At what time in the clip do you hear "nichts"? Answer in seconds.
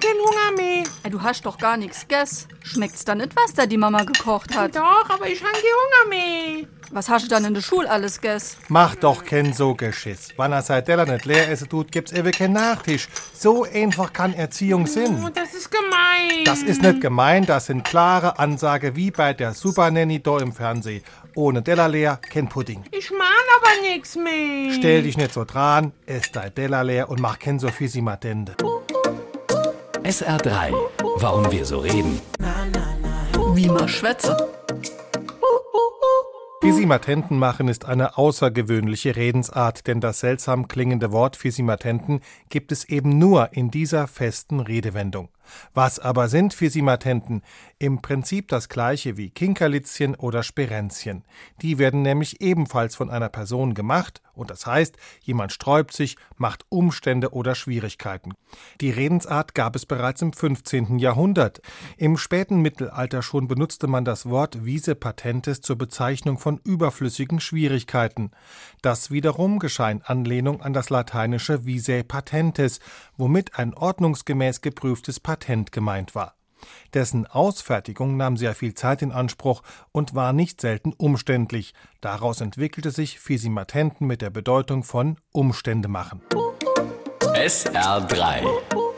1.76-2.02, 23.88-24.14